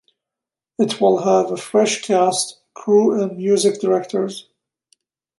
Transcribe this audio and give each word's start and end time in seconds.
It 0.79 0.99
will 0.99 1.19
have 1.25 1.51
a 1.51 1.57
fresh 1.57 2.01
cast, 2.01 2.59
crew 2.73 3.21
and 3.21 3.37
music 3.37 3.79
directors. 3.79 4.49